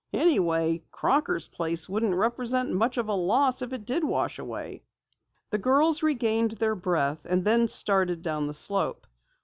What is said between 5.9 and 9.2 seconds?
regained their breath, and then started down the slope.